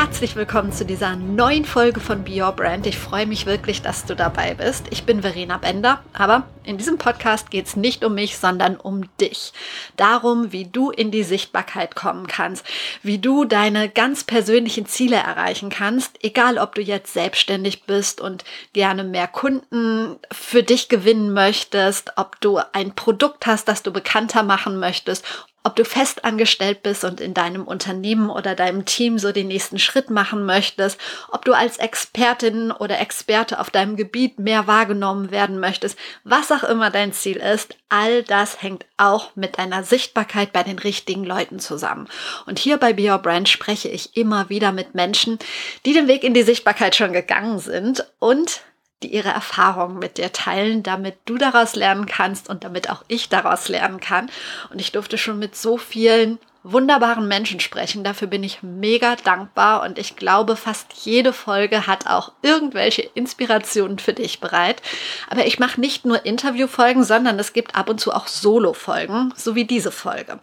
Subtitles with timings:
[0.00, 2.86] Herzlich willkommen zu dieser neuen Folge von Be Your Brand.
[2.86, 4.86] Ich freue mich wirklich, dass du dabei bist.
[4.88, 9.14] Ich bin Verena Bender, aber in diesem Podcast geht es nicht um mich, sondern um
[9.18, 9.52] dich.
[9.96, 12.64] Darum, wie du in die Sichtbarkeit kommen kannst,
[13.02, 18.44] wie du deine ganz persönlichen Ziele erreichen kannst, egal ob du jetzt selbstständig bist und
[18.72, 24.44] gerne mehr Kunden für dich gewinnen möchtest, ob du ein Produkt hast, das du bekannter
[24.44, 25.26] machen möchtest
[25.62, 29.78] ob du fest angestellt bist und in deinem Unternehmen oder deinem Team so den nächsten
[29.78, 30.98] Schritt machen möchtest,
[31.30, 36.64] ob du als Expertin oder Experte auf deinem Gebiet mehr wahrgenommen werden möchtest, was auch
[36.64, 41.58] immer dein Ziel ist, all das hängt auch mit deiner Sichtbarkeit bei den richtigen Leuten
[41.58, 42.08] zusammen.
[42.46, 45.38] Und hier bei Be Your Brand spreche ich immer wieder mit Menschen,
[45.84, 48.62] die den Weg in die Sichtbarkeit schon gegangen sind und
[49.02, 53.28] die ihre Erfahrungen mit dir teilen, damit du daraus lernen kannst und damit auch ich
[53.28, 54.30] daraus lernen kann.
[54.70, 58.04] Und ich durfte schon mit so vielen wunderbaren Menschen sprechen.
[58.04, 63.98] Dafür bin ich mega dankbar und ich glaube, fast jede Folge hat auch irgendwelche Inspirationen
[63.98, 64.82] für dich bereit.
[65.30, 69.54] Aber ich mache nicht nur Interviewfolgen, sondern es gibt ab und zu auch Solo-Folgen, so
[69.54, 70.38] wie diese Folge.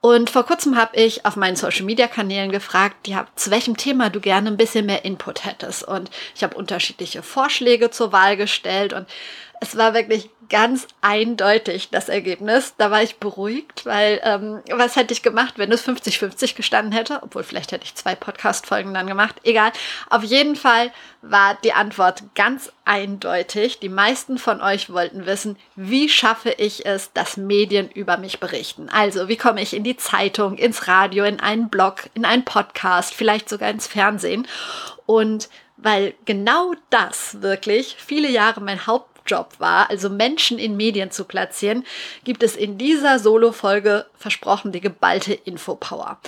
[0.00, 4.48] Und vor kurzem habe ich auf meinen Social-Media-Kanälen gefragt, ja, zu welchem Thema du gerne
[4.48, 5.82] ein bisschen mehr Input hättest.
[5.82, 9.08] Und ich habe unterschiedliche Vorschläge zur Wahl gestellt und
[9.60, 12.74] es war wirklich ganz eindeutig das Ergebnis.
[12.76, 17.20] Da war ich beruhigt, weil ähm, was hätte ich gemacht, wenn es 50-50 gestanden hätte?
[17.22, 19.36] Obwohl, vielleicht hätte ich zwei Podcast-Folgen dann gemacht.
[19.44, 19.72] Egal.
[20.10, 20.90] Auf jeden Fall
[21.22, 23.80] war die Antwort ganz eindeutig.
[23.80, 28.88] Die meisten von euch wollten wissen, wie schaffe ich es, dass Medien über mich berichten?
[28.88, 33.14] Also, wie komme ich in die Zeitung, ins Radio, in einen Blog, in einen Podcast,
[33.14, 34.46] vielleicht sogar ins Fernsehen?
[35.06, 41.10] Und weil genau das wirklich viele Jahre mein Haupt Job war, also Menschen in Medien
[41.10, 41.84] zu platzieren,
[42.24, 46.18] gibt es in dieser Solo-Folge versprochen die geballte Infopower.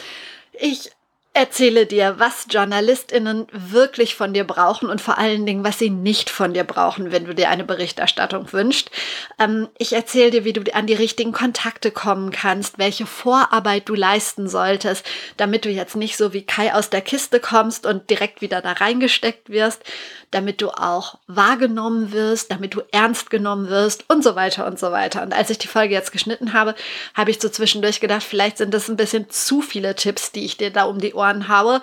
[0.53, 0.91] Ich
[1.32, 6.28] erzähle dir, was JournalistInnen wirklich von dir brauchen und vor allen Dingen, was sie nicht
[6.28, 8.91] von dir brauchen, wenn du dir eine Berichterstattung wünschst.
[9.38, 13.94] Ähm, ich erzähle dir, wie du an die richtigen Kontakte kommen kannst, welche Vorarbeit du
[13.94, 18.41] leisten solltest, damit du jetzt nicht so wie Kai aus der Kiste kommst und direkt
[18.41, 19.84] wieder da reingesteckt wirst,
[20.32, 24.91] damit du auch wahrgenommen wirst, damit du ernst genommen wirst und so weiter und so
[24.91, 25.22] weiter.
[25.22, 26.74] Und als ich die Folge jetzt geschnitten habe,
[27.14, 30.56] habe ich so zwischendurch gedacht, vielleicht sind das ein bisschen zu viele Tipps, die ich
[30.56, 31.81] dir da um die Ohren haue.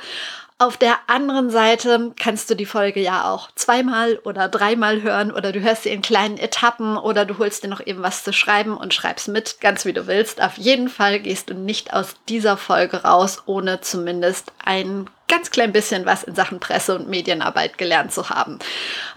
[0.59, 5.51] Auf der anderen Seite kannst du die Folge ja auch zweimal oder dreimal hören oder
[5.51, 8.75] du hörst sie in kleinen Etappen oder du holst dir noch eben was zu schreiben
[8.75, 10.41] und schreibst mit, ganz wie du willst.
[10.41, 15.73] Auf jeden Fall gehst du nicht aus dieser Folge raus, ohne zumindest einen ganz klein
[15.73, 18.59] bisschen was in Sachen Presse- und Medienarbeit gelernt zu haben.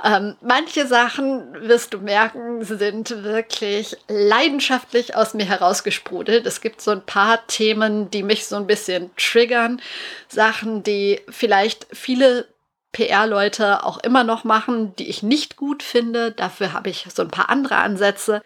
[0.05, 6.47] Ähm, manche Sachen, wirst du merken, sind wirklich leidenschaftlich aus mir herausgesprudelt.
[6.47, 9.81] Es gibt so ein paar Themen, die mich so ein bisschen triggern.
[10.29, 12.49] Sachen, die vielleicht viele
[12.93, 16.33] PR-Leute auch immer noch machen, die ich nicht gut finde.
[16.33, 18.43] Dafür habe ich so ein paar andere Ansätze.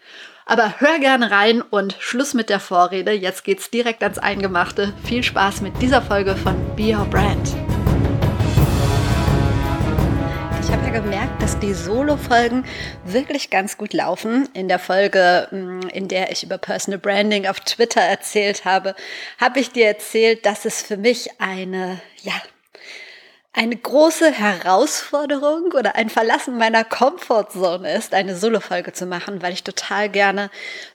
[0.47, 3.11] Aber hör gerne rein und Schluss mit der Vorrede.
[3.11, 4.93] Jetzt geht's direkt ans Eingemachte.
[5.03, 7.55] Viel Spaß mit dieser Folge von Be Your Brand.
[10.61, 12.63] Ich habe ja gemerkt, dass die Solo-Folgen
[13.05, 14.47] wirklich ganz gut laufen.
[14.53, 18.93] In der Folge, mm, in der ich über Personal Branding auf Twitter erzählt habe,
[19.41, 22.33] habe ich dir erzählt, dass es für mich eine, ja,
[23.55, 29.63] eine große Herausforderung oder ein Verlassen meiner Comfortzone ist, eine Solo-Folge zu machen, weil ich
[29.63, 30.51] total gerne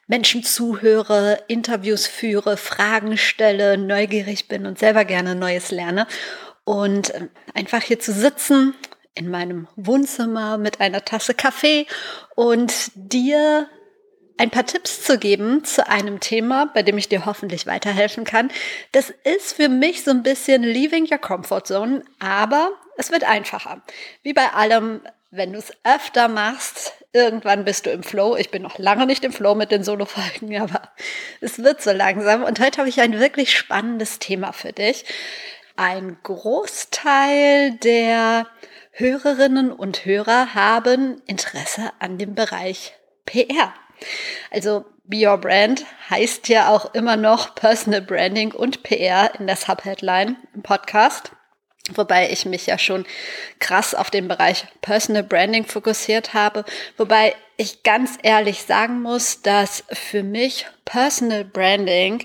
[0.06, 6.06] Menschen zuhöre, Interviews führe, Fragen stelle, neugierig bin und selber gerne Neues lerne.
[6.64, 8.74] Und ähm, einfach hier zu sitzen
[9.14, 11.86] in meinem Wohnzimmer mit einer Tasse Kaffee
[12.36, 13.68] und dir
[14.40, 18.50] ein paar Tipps zu geben zu einem Thema, bei dem ich dir hoffentlich weiterhelfen kann.
[18.92, 23.82] Das ist für mich so ein bisschen leaving your comfort zone, aber es wird einfacher.
[24.22, 28.34] Wie bei allem, wenn du es öfter machst, irgendwann bist du im Flow.
[28.34, 30.88] Ich bin noch lange nicht im Flow mit den Solo-Folgen, aber
[31.42, 32.42] es wird so langsam.
[32.42, 35.04] Und heute habe ich ein wirklich spannendes Thema für dich.
[35.76, 38.46] Ein Großteil der
[38.92, 42.94] Hörerinnen und Hörer haben Interesse an dem Bereich
[43.26, 43.74] PR.
[44.50, 49.56] Also Be Your Brand heißt ja auch immer noch Personal Branding und PR in der
[49.56, 51.32] Subheadline im Podcast.
[51.94, 53.04] Wobei ich mich ja schon
[53.58, 56.64] krass auf den Bereich Personal Branding fokussiert habe.
[56.96, 62.24] Wobei ich ganz ehrlich sagen muss, dass für mich Personal Branding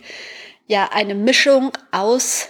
[0.67, 2.49] ja eine Mischung aus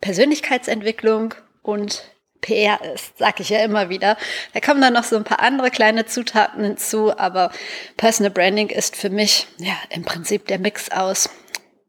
[0.00, 2.02] Persönlichkeitsentwicklung und
[2.44, 4.18] PR ist, sag ich ja immer wieder.
[4.52, 7.50] Da kommen dann noch so ein paar andere kleine Zutaten hinzu, aber
[7.96, 11.30] Personal Branding ist für mich ja im Prinzip der Mix aus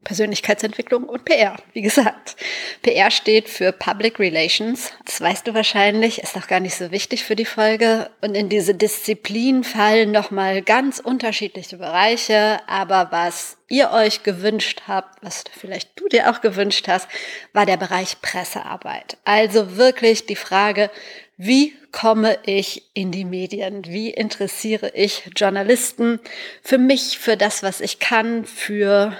[0.05, 1.57] Persönlichkeitsentwicklung und PR.
[1.73, 2.37] Wie gesagt,
[2.81, 4.93] PR steht für Public Relations.
[5.03, 8.09] Das weißt du wahrscheinlich, ist auch gar nicht so wichtig für die Folge.
[8.21, 12.59] Und in diese Disziplin fallen nochmal ganz unterschiedliche Bereiche.
[12.67, 17.09] Aber was ihr euch gewünscht habt, was vielleicht du dir auch gewünscht hast,
[17.51, 19.17] war der Bereich Pressearbeit.
[19.25, 20.91] Also wirklich die Frage,
[21.37, 23.85] wie komme ich in die Medien?
[23.85, 26.19] Wie interessiere ich Journalisten
[26.61, 29.17] für mich, für das, was ich kann, für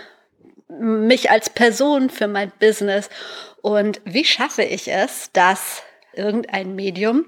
[0.68, 3.10] mich als Person, für mein Business
[3.62, 5.84] und wie schaffe ich es, dass
[6.14, 7.26] irgendein Medium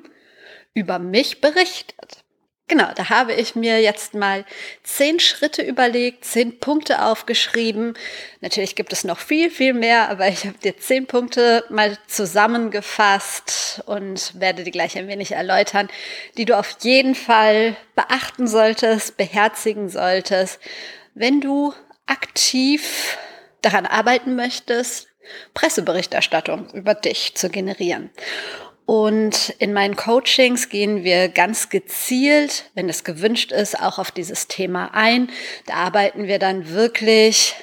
[0.74, 2.24] über mich berichtet.
[2.70, 4.44] Genau, da habe ich mir jetzt mal
[4.84, 7.94] zehn Schritte überlegt, zehn Punkte aufgeschrieben.
[8.42, 13.84] Natürlich gibt es noch viel, viel mehr, aber ich habe dir zehn Punkte mal zusammengefasst
[13.86, 15.88] und werde die gleich ein wenig erläutern,
[16.36, 20.60] die du auf jeden Fall beachten solltest, beherzigen solltest,
[21.14, 21.74] wenn du
[22.06, 23.18] aktiv
[23.62, 25.08] daran arbeiten möchtest,
[25.54, 28.10] Presseberichterstattung über dich zu generieren.
[28.86, 34.48] Und in meinen Coachings gehen wir ganz gezielt, wenn es gewünscht ist, auch auf dieses
[34.48, 35.30] Thema ein.
[35.66, 37.56] Da arbeiten wir dann wirklich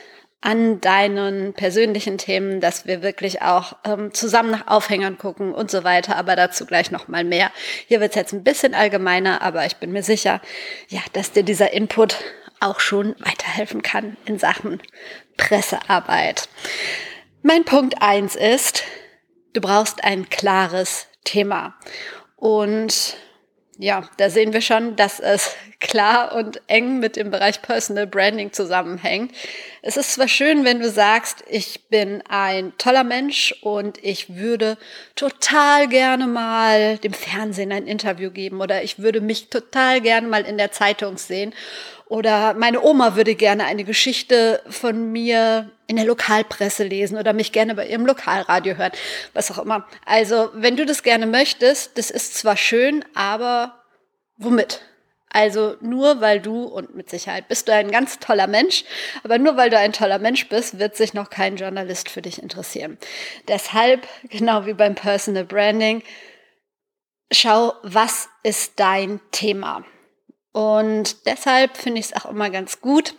[0.43, 5.85] an deinen persönlichen Themen, dass wir wirklich auch ähm, zusammen nach Aufhängern gucken und so
[5.85, 7.51] weiter, aber dazu gleich noch mal mehr.
[7.87, 10.43] Hier wird es jetzt ein bisschen allgemeiner, aber ich bin mir sicher,
[10.89, 12.19] ja, dass dir dieser Input
[12.61, 14.83] auch schon weiterhelfen kann in Sachen
[15.37, 16.49] Pressearbeit.
[17.43, 18.85] Mein Punkt eins ist,
[19.53, 21.75] du brauchst ein klares Thema.
[22.37, 23.17] Und
[23.79, 28.53] ja, da sehen wir schon, dass es klar und eng mit dem Bereich Personal Branding
[28.53, 29.33] zusammenhängt.
[29.83, 34.79] Es ist zwar schön, wenn du sagst, ich bin ein toller Mensch und ich würde
[35.17, 40.45] total gerne mal dem Fernsehen ein Interview geben oder ich würde mich total gerne mal
[40.45, 41.53] in der Zeitung sehen
[42.07, 47.53] oder meine Oma würde gerne eine Geschichte von mir in der Lokalpresse lesen oder mich
[47.53, 48.93] gerne bei ihrem Lokalradio hören,
[49.33, 49.87] was auch immer.
[50.05, 53.83] Also, wenn du das gerne möchtest, das ist zwar schön, aber
[54.37, 54.81] womit?
[55.35, 58.85] Also nur weil du, und mit Sicherheit bist du ein ganz toller Mensch,
[59.25, 62.41] aber nur weil du ein toller Mensch bist, wird sich noch kein Journalist für dich
[62.41, 62.99] interessieren.
[63.49, 66.05] Deshalb, genau wie beim Personal Branding,
[67.33, 69.85] schau, was ist dein Thema?
[70.55, 73.17] Und deshalb finde ich es auch immer ganz gut,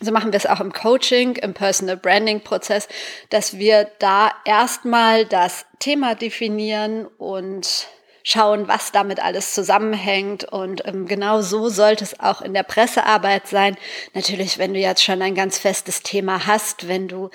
[0.00, 2.86] so machen wir es auch im Coaching, im Personal Branding Prozess,
[3.30, 7.88] dass wir da erstmal das Thema definieren und
[8.22, 10.44] schauen, was damit alles zusammenhängt.
[10.44, 13.76] Und ähm, genau so sollte es auch in der Pressearbeit sein.
[14.14, 17.30] Natürlich, wenn du jetzt schon ein ganz festes Thema hast, wenn du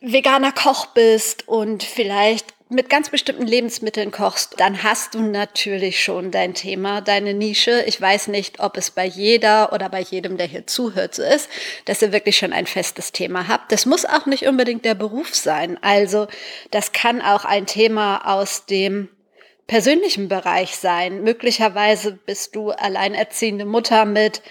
[0.00, 6.30] veganer Koch bist und vielleicht mit ganz bestimmten Lebensmitteln kochst, dann hast du natürlich schon
[6.30, 7.82] dein Thema, deine Nische.
[7.86, 11.48] Ich weiß nicht, ob es bei jeder oder bei jedem, der hier zuhört, so ist,
[11.86, 13.72] dass ihr wirklich schon ein festes Thema habt.
[13.72, 15.78] Das muss auch nicht unbedingt der Beruf sein.
[15.82, 16.28] Also
[16.70, 19.08] das kann auch ein Thema aus dem
[19.66, 21.22] persönlichen Bereich sein.
[21.22, 24.42] Möglicherweise bist du alleinerziehende Mutter mit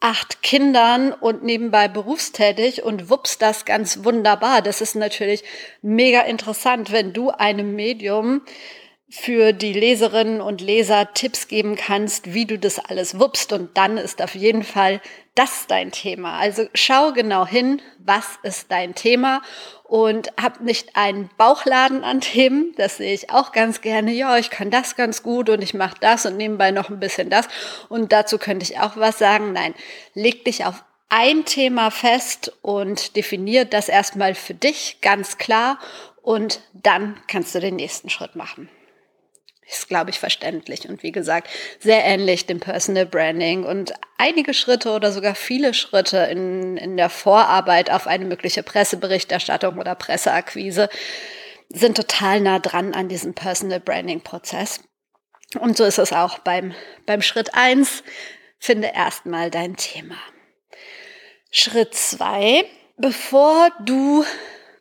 [0.00, 4.62] acht Kindern und nebenbei berufstätig und wups das ganz wunderbar.
[4.62, 5.44] Das ist natürlich
[5.82, 8.40] mega interessant, wenn du einem Medium
[9.10, 13.52] für die Leserinnen und Leser Tipps geben kannst, wie du das alles wuppst.
[13.52, 15.00] Und dann ist auf jeden Fall
[15.34, 16.38] das dein Thema.
[16.38, 19.42] Also schau genau hin, was ist dein Thema
[19.90, 22.72] und hab nicht einen Bauchladen an Themen.
[22.76, 24.12] Das sehe ich auch ganz gerne.
[24.12, 27.28] Ja, ich kann das ganz gut und ich mache das und nebenbei noch ein bisschen
[27.28, 27.48] das.
[27.88, 29.52] Und dazu könnte ich auch was sagen.
[29.52, 29.74] Nein,
[30.14, 35.80] leg dich auf ein Thema fest und definier das erstmal für dich ganz klar
[36.22, 38.68] und dann kannst du den nächsten Schritt machen
[39.70, 41.48] ist, glaube ich, verständlich und wie gesagt,
[41.78, 47.10] sehr ähnlich dem Personal Branding und einige Schritte oder sogar viele Schritte in, in der
[47.10, 50.88] Vorarbeit auf eine mögliche Presseberichterstattung oder Presseakquise
[51.68, 54.80] sind total nah dran an diesem Personal Branding Prozess.
[55.58, 56.74] Und so ist es auch beim,
[57.06, 58.02] beim Schritt eins
[58.62, 60.16] Finde erstmal dein Thema.
[61.50, 62.66] Schritt zwei
[63.02, 64.26] Bevor du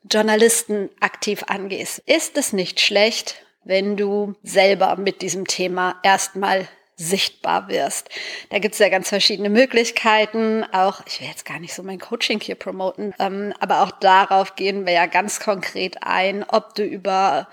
[0.04, 6.68] Journalisten aktiv angehst, ist es nicht schlecht, wenn du selber mit diesem Thema erstmal
[7.00, 8.10] sichtbar wirst.
[8.50, 10.66] Da gibt es ja ganz verschiedene Möglichkeiten.
[10.74, 14.56] Auch, ich will jetzt gar nicht so mein Coaching hier promoten, ähm, aber auch darauf
[14.56, 17.48] gehen wir ja ganz konkret ein, ob du über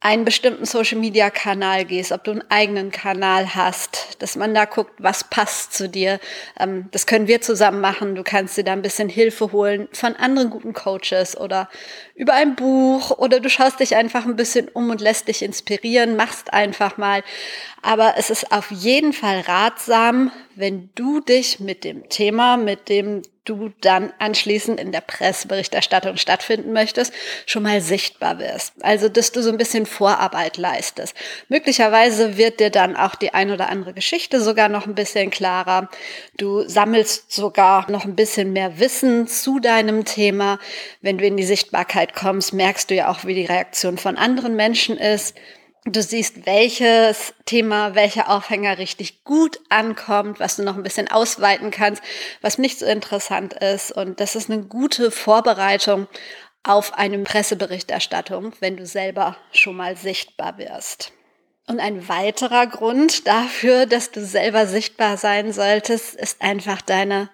[0.00, 5.24] einen bestimmten Social-Media-Kanal gehst, ob du einen eigenen Kanal hast, dass man da guckt, was
[5.24, 6.20] passt zu dir.
[6.58, 8.14] Ähm, das können wir zusammen machen.
[8.14, 11.68] Du kannst dir da ein bisschen Hilfe holen von anderen guten Coaches oder
[12.18, 16.16] über ein Buch oder du schaust dich einfach ein bisschen um und lässt dich inspirieren,
[16.16, 17.22] machst einfach mal.
[17.80, 23.22] Aber es ist auf jeden Fall ratsam, wenn du dich mit dem Thema, mit dem
[23.48, 27.12] du dann anschließend in der Presseberichterstattung stattfinden möchtest,
[27.46, 28.74] schon mal sichtbar wirst.
[28.82, 31.14] Also, dass du so ein bisschen Vorarbeit leistest.
[31.48, 35.88] Möglicherweise wird dir dann auch die ein oder andere Geschichte sogar noch ein bisschen klarer.
[36.36, 40.58] Du sammelst sogar noch ein bisschen mehr Wissen zu deinem Thema.
[41.00, 44.56] Wenn du in die Sichtbarkeit kommst, merkst du ja auch, wie die Reaktion von anderen
[44.56, 45.36] Menschen ist.
[45.84, 51.70] Du siehst, welches Thema, welcher Aufhänger richtig gut ankommt, was du noch ein bisschen ausweiten
[51.70, 52.02] kannst,
[52.42, 53.92] was nicht so interessant ist.
[53.92, 56.06] Und das ist eine gute Vorbereitung
[56.62, 61.12] auf eine Presseberichterstattung, wenn du selber schon mal sichtbar wirst.
[61.66, 67.30] Und ein weiterer Grund dafür, dass du selber sichtbar sein solltest, ist einfach deine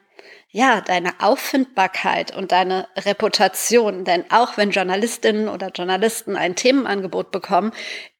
[0.54, 4.04] ja, deine Auffindbarkeit und deine Reputation.
[4.04, 7.72] Denn auch wenn Journalistinnen oder Journalisten ein Themenangebot bekommen,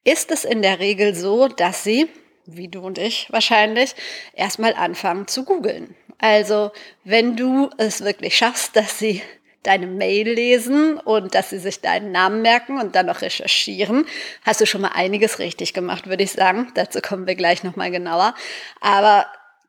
[0.03, 2.09] ist es in der Regel so, dass sie,
[2.45, 3.95] wie du und ich wahrscheinlich,
[4.33, 5.95] erstmal anfangen zu googeln.
[6.17, 6.73] Also,
[7.05, 9.21] wenn du es wirklich schaffst, dass sie
[9.63, 14.05] deine Mail lesen und dass sie sich deinen Namen merken und dann noch recherchieren,
[14.43, 16.69] hast du schon mal einiges richtig gemacht, würde ich sagen.
[16.75, 18.35] Dazu kommen wir gleich nochmal genauer.
[18.81, 19.25] Aber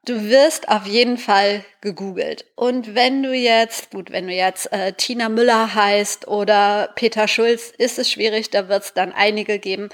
[0.06, 2.44] Du wirst auf jeden Fall gegoogelt.
[2.54, 7.72] Und wenn du jetzt, gut, wenn du jetzt äh, Tina Müller heißt oder Peter Schulz,
[7.76, 9.88] ist es schwierig, da wird es dann einige geben.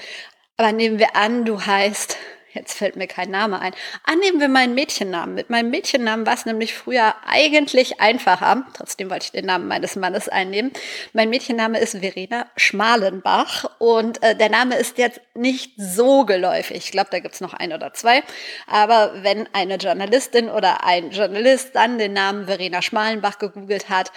[0.55, 2.15] Aber nehmen wir an, du heißt
[2.53, 3.73] Jetzt fällt mir kein Name ein.
[4.03, 5.33] Annehmen wir meinen Mädchennamen.
[5.33, 8.65] Mit meinem Mädchennamen war es nämlich früher eigentlich einfacher.
[8.75, 10.71] Trotzdem wollte ich den Namen meines Mannes einnehmen.
[11.13, 16.77] Mein Mädchenname ist Verena Schmalenbach und äh, der Name ist jetzt nicht so geläufig.
[16.77, 18.21] Ich glaube, da gibt's noch ein oder zwei.
[18.67, 24.11] Aber wenn eine Journalistin oder ein Journalist dann den Namen Verena Schmalenbach gegoogelt hat,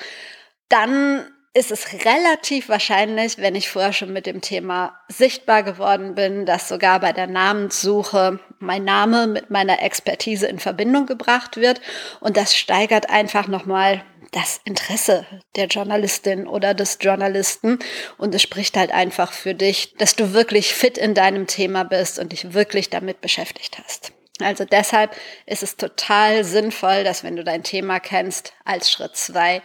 [0.69, 1.27] dann
[1.57, 6.69] ist es relativ wahrscheinlich, wenn ich vorher schon mit dem Thema sichtbar geworden bin, dass
[6.69, 11.81] sogar bei der Namenssuche mein Name mit meiner Expertise in Verbindung gebracht wird.
[12.21, 15.25] Und das steigert einfach nochmal das Interesse
[15.57, 17.79] der Journalistin oder des Journalisten.
[18.19, 22.19] Und es spricht halt einfach für dich, dass du wirklich fit in deinem Thema bist
[22.19, 24.13] und dich wirklich damit beschäftigt hast.
[24.43, 29.63] Also deshalb ist es total sinnvoll, dass wenn du dein Thema kennst, als Schritt zwei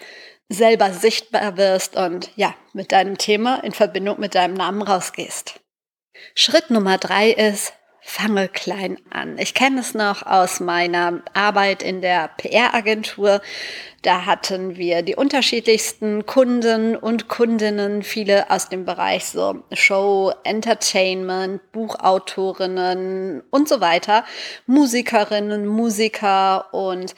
[0.51, 5.59] selber sichtbar wirst und ja, mit deinem Thema in Verbindung mit deinem Namen rausgehst.
[6.35, 9.37] Schritt Nummer drei ist, fange klein an.
[9.37, 13.41] Ich kenne es noch aus meiner Arbeit in der PR-Agentur.
[14.01, 21.71] Da hatten wir die unterschiedlichsten Kunden und Kundinnen, viele aus dem Bereich so Show, Entertainment,
[21.71, 24.25] Buchautorinnen und so weiter,
[24.65, 27.15] Musikerinnen, Musiker und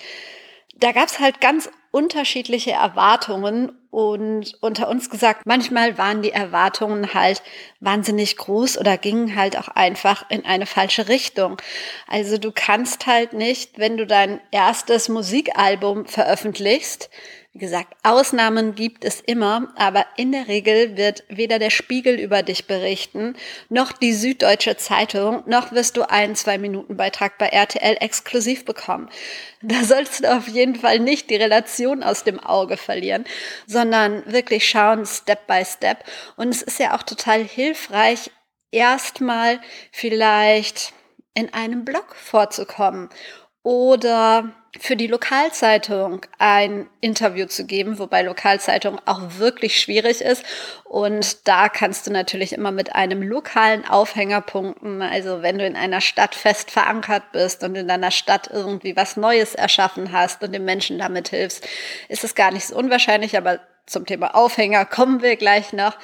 [0.76, 7.14] da gab es halt ganz unterschiedliche Erwartungen und unter uns gesagt, manchmal waren die Erwartungen
[7.14, 7.44] halt
[7.82, 11.58] wahnsinnig groß oder gingen halt auch einfach in eine falsche Richtung.
[12.08, 17.12] Also du kannst halt nicht, wenn du dein erstes Musikalbum veröffentlichst,
[17.56, 22.42] wie gesagt, Ausnahmen gibt es immer, aber in der Regel wird weder der Spiegel über
[22.42, 23.36] dich berichten,
[23.70, 29.08] noch die Süddeutsche Zeitung, noch wirst du einen Zwei-Minuten-Beitrag bei RTL exklusiv bekommen.
[29.62, 33.24] Da sollst du auf jeden Fall nicht die Relation aus dem Auge verlieren,
[33.68, 36.04] sondern wirklich schauen, Step by Step.
[36.36, 38.32] Und es ist ja auch total hilfreich,
[38.72, 40.94] erstmal vielleicht
[41.36, 43.10] in einem Blog vorzukommen
[43.64, 50.44] oder für die Lokalzeitung ein Interview zu geben, wobei Lokalzeitung auch wirklich schwierig ist.
[50.84, 55.02] Und da kannst du natürlich immer mit einem lokalen Aufhänger punkten.
[55.02, 59.16] Also wenn du in einer Stadt fest verankert bist und in deiner Stadt irgendwie was
[59.16, 61.68] Neues erschaffen hast und den Menschen damit hilfst,
[62.10, 63.38] ist es gar nicht so unwahrscheinlich.
[63.38, 65.98] Aber zum Thema Aufhänger kommen wir gleich noch.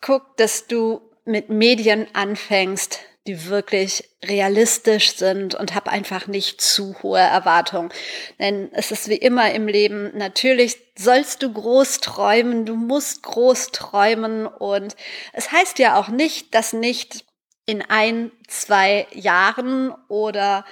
[0.00, 6.96] Guck, dass du mit Medien anfängst, die wirklich realistisch sind und hab einfach nicht zu
[7.02, 7.90] hohe Erwartungen.
[8.40, 13.70] Denn es ist wie immer im Leben, natürlich sollst du groß träumen, du musst groß
[13.70, 14.96] träumen und
[15.32, 17.24] es heißt ja auch nicht, dass nicht
[17.64, 20.64] in ein, zwei Jahren oder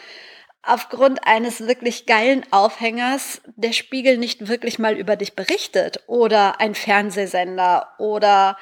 [0.62, 6.74] aufgrund eines wirklich geilen Aufhängers der Spiegel nicht wirklich mal über dich berichtet oder ein
[6.74, 8.58] Fernsehsender oder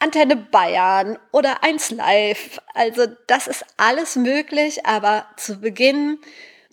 [0.00, 2.60] Antenne Bayern oder 1 Live.
[2.74, 6.18] Also das ist alles möglich, aber zu Beginn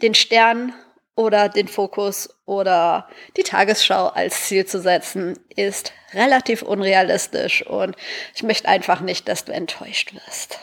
[0.01, 0.74] den Stern
[1.15, 7.96] oder den Fokus oder die Tagesschau als Ziel zu setzen, ist relativ unrealistisch und
[8.36, 10.60] ich möchte einfach nicht, dass du enttäuscht wirst.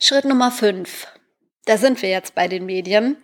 [0.00, 1.06] Schritt Nummer 5.
[1.66, 3.16] Da sind wir jetzt bei den Medien.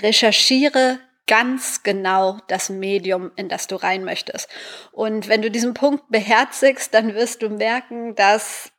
[0.00, 4.48] Recherchiere ganz genau das Medium, in das du rein möchtest.
[4.90, 8.72] Und wenn du diesen Punkt beherzigst, dann wirst du merken, dass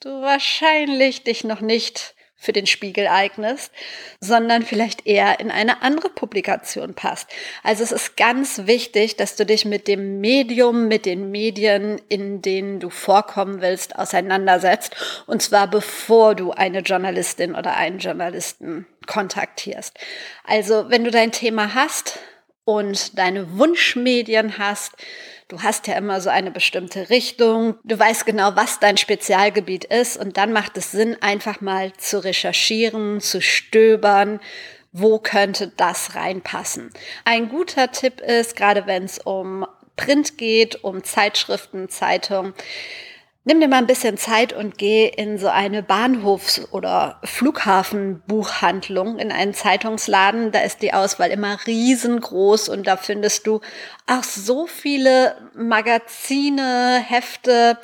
[0.00, 3.72] du wahrscheinlich dich noch nicht für den Spiegel eignest,
[4.20, 7.28] sondern vielleicht eher in eine andere Publikation passt.
[7.62, 12.40] Also es ist ganz wichtig, dass du dich mit dem Medium, mit den Medien, in
[12.40, 14.96] denen du vorkommen willst, auseinandersetzt.
[15.26, 19.98] Und zwar bevor du eine Journalistin oder einen Journalisten kontaktierst.
[20.44, 22.20] Also wenn du dein Thema hast
[22.64, 24.92] und deine Wunschmedien hast,
[25.48, 27.76] Du hast ja immer so eine bestimmte Richtung.
[27.82, 30.18] Du weißt genau, was dein Spezialgebiet ist.
[30.18, 34.40] Und dann macht es Sinn, einfach mal zu recherchieren, zu stöbern.
[34.92, 36.90] Wo könnte das reinpassen?
[37.24, 42.52] Ein guter Tipp ist, gerade wenn es um Print geht, um Zeitschriften, Zeitungen,
[43.48, 49.32] Nimm dir mal ein bisschen Zeit und geh in so eine Bahnhofs- oder Flughafenbuchhandlung, in
[49.32, 50.52] einen Zeitungsladen.
[50.52, 53.62] Da ist die Auswahl immer riesengroß und da findest du
[54.06, 57.78] auch so viele Magazine, Hefte,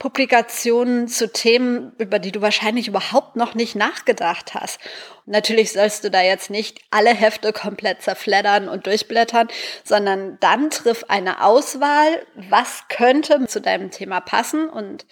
[0.00, 4.80] Publikationen zu Themen, über die du wahrscheinlich überhaupt noch nicht nachgedacht hast.
[5.26, 9.48] Und natürlich sollst du da jetzt nicht alle Hefte komplett zerfleddern und durchblättern,
[9.84, 15.04] sondern dann triff eine Auswahl, was könnte zu deinem Thema passen und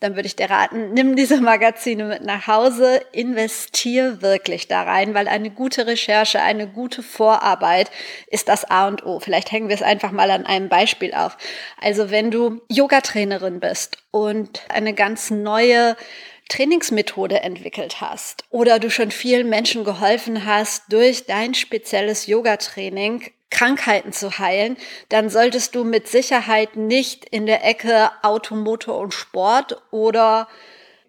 [0.00, 5.14] dann würde ich dir raten, nimm diese Magazine mit nach Hause, investier wirklich da rein,
[5.14, 7.90] weil eine gute Recherche, eine gute Vorarbeit
[8.28, 9.18] ist das A und O.
[9.18, 11.36] Vielleicht hängen wir es einfach mal an einem Beispiel auf.
[11.80, 15.96] Also wenn du Yoga-Trainerin bist und eine ganz neue
[16.48, 24.12] Trainingsmethode entwickelt hast oder du schon vielen Menschen geholfen hast durch dein spezielles Yoga-Training, Krankheiten
[24.12, 24.76] zu heilen,
[25.08, 30.48] dann solltest du mit Sicherheit nicht in der Ecke Automotor und Sport oder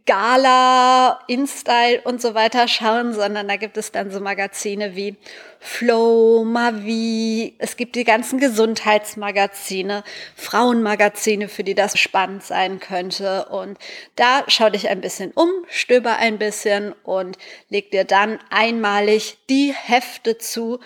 [0.10, 5.18] Gala, InStyle und so weiter schauen, sondern da gibt es dann so Magazine wie
[5.60, 10.04] Flow, Mavi, es gibt die ganzen Gesundheitsmagazine,
[10.36, 13.46] Frauenmagazine, für die das spannend sein könnte.
[13.50, 13.78] Und
[14.16, 17.38] da schau dich ein bisschen um, stöber ein bisschen und
[17.70, 20.80] leg dir dann einmalig die Hefte zu,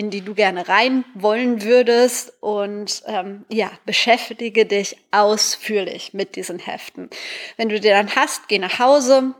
[0.00, 6.58] in die du gerne rein wollen würdest und ähm, ja, beschäftige dich ausführlich mit diesen
[6.58, 7.10] Heften.
[7.58, 9.34] Wenn du die dann hast, geh nach Hause.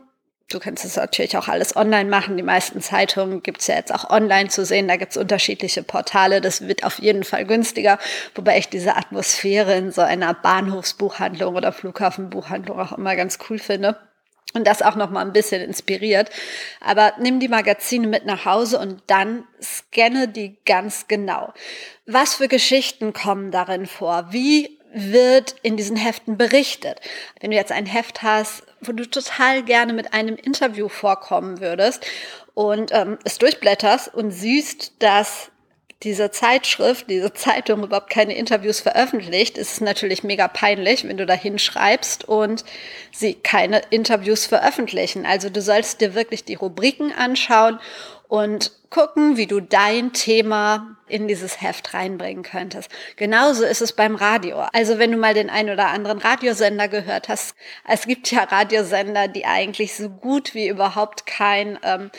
[0.49, 2.37] Du kannst es natürlich auch alles online machen.
[2.37, 4.87] Die meisten Zeitungen gibt es ja jetzt auch online zu sehen.
[4.87, 6.41] Da gibt es unterschiedliche Portale.
[6.41, 7.97] Das wird auf jeden Fall günstiger.
[8.35, 13.97] Wobei ich diese Atmosphäre in so einer Bahnhofsbuchhandlung oder Flughafenbuchhandlung auch immer ganz cool finde
[14.53, 16.29] und das auch noch mal ein bisschen inspiriert.
[16.79, 21.53] Aber nimm die Magazine mit nach Hause und dann scanne die ganz genau.
[22.05, 24.27] Was für Geschichten kommen darin vor?
[24.31, 26.99] Wie wird in diesen Heften berichtet?
[27.39, 32.05] Wenn du jetzt ein Heft hast, wo du total gerne mit einem Interview vorkommen würdest
[32.53, 35.51] und ähm, es durchblätterst und siehst, dass
[36.03, 41.25] diese Zeitschrift, diese Zeitung überhaupt keine Interviews veröffentlicht, ist es natürlich mega peinlich, wenn du
[41.25, 42.65] da hinschreibst und
[43.11, 45.25] sie keine Interviews veröffentlichen.
[45.25, 47.79] Also du sollst dir wirklich die Rubriken anschauen
[48.27, 52.89] und gucken, wie du dein Thema in dieses Heft reinbringen könntest.
[53.15, 54.63] Genauso ist es beim Radio.
[54.73, 57.55] Also wenn du mal den ein oder anderen Radiosender gehört hast,
[57.87, 62.09] es gibt ja Radiosender, die eigentlich so gut wie überhaupt kein ähm,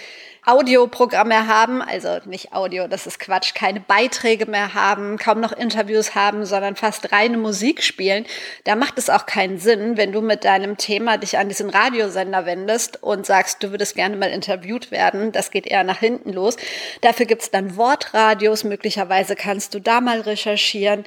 [0.45, 5.53] Audioprogramm mehr haben, also nicht Audio, das ist Quatsch, keine Beiträge mehr haben, kaum noch
[5.53, 8.27] Interviews haben, sondern fast reine Musik spielen,
[8.65, 12.45] da macht es auch keinen Sinn, wenn du mit deinem Thema dich an diesen Radiosender
[12.45, 15.31] wendest und sagst, du würdest gerne mal interviewt werden.
[15.31, 16.57] Das geht eher nach hinten los.
[17.03, 21.05] Dafür gibt's dann Wortradios, möglicherweise kannst du da mal recherchieren.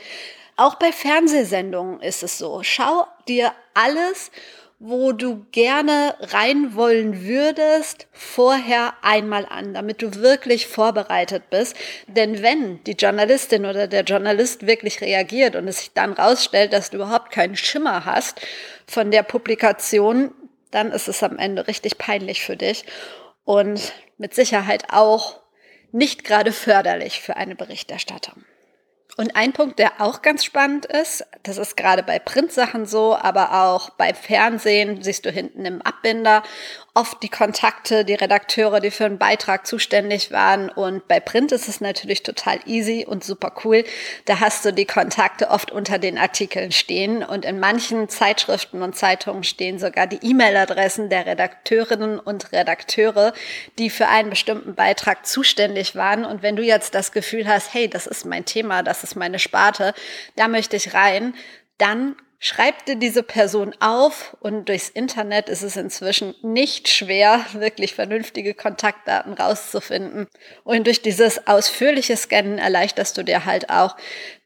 [0.56, 2.62] Auch bei Fernsehsendungen ist es so.
[2.63, 4.32] Schau dir alles
[4.79, 11.75] wo du gerne rein wollen würdest, vorher einmal an, damit du wirklich vorbereitet bist.
[12.07, 16.89] Denn wenn die Journalistin oder der Journalist wirklich reagiert und es sich dann rausstellt, dass
[16.89, 18.41] du überhaupt keinen Schimmer hast
[18.85, 20.31] von der Publikation,
[20.71, 22.83] dann ist es am Ende richtig peinlich für dich
[23.45, 25.39] und mit Sicherheit auch
[25.93, 28.43] nicht gerade förderlich für eine Berichterstattung.
[29.17, 33.63] Und ein Punkt, der auch ganz spannend ist, das ist gerade bei Printsachen so, aber
[33.63, 36.43] auch bei Fernsehen, siehst du hinten im Abbinder
[36.95, 40.69] oft die Kontakte, die Redakteure, die für einen Beitrag zuständig waren.
[40.69, 43.84] Und bei Print ist es natürlich total easy und super cool.
[44.23, 47.21] Da hast du die Kontakte oft unter den Artikeln stehen.
[47.21, 53.34] Und in manchen Zeitschriften und Zeitungen stehen sogar die E-Mail-Adressen der Redakteurinnen und Redakteure,
[53.77, 56.23] die für einen bestimmten Beitrag zuständig waren.
[56.23, 59.39] Und wenn du jetzt das Gefühl hast, hey, das ist mein Thema, das ist meine
[59.39, 59.93] Sparte,
[60.38, 61.34] da möchte ich rein,
[61.77, 67.95] dann Schreib dir diese Person auf und durchs Internet ist es inzwischen nicht schwer, wirklich
[67.95, 70.28] vernünftige Kontaktdaten rauszufinden.
[70.63, 73.95] Und durch dieses ausführliche Scannen erleichterst du dir halt auch